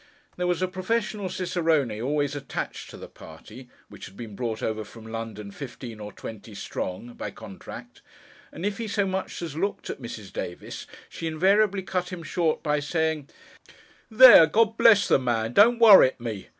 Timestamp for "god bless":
14.47-15.07